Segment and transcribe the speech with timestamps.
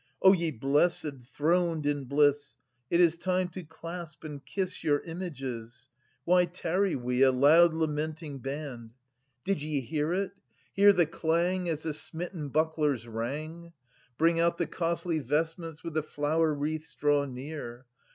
[0.23, 2.57] O ye Blessed, throned in bliss,
[2.89, 5.89] it is time to clasp and kiss Your images—
[6.27, 8.95] ^why tarry we, a loud lamenting band?
[9.45, 9.53] THE SE VEN A GA INST THEBES.
[9.53, 10.31] 9 Did ye hear it—
[10.73, 13.51] hear the clang as the smitten bucklers rang?
[13.61, 13.73] 100
[14.17, 17.85] Bring out the costly vestments, with the flower wreaths draw near.